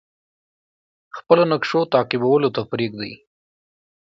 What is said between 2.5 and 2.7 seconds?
ته